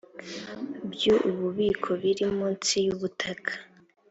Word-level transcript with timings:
byu 0.91 1.15
ububiko 1.29 1.89
biri 2.01 2.25
munsi 2.37 2.75
y 2.85 2.89
ubutaka 2.93 3.53